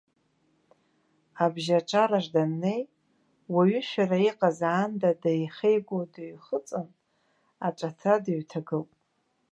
[1.43, 2.81] Абжьаҿараҿ даннеи,
[3.53, 6.87] уаҩышәара иҟаз аанда деихеигәо дыҩхыҵын,
[7.67, 8.91] аҵәаҭра дыҩҭагылт.